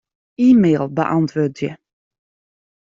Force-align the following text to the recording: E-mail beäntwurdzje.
E-mail 0.47 0.85
beäntwurdzje. 0.97 1.71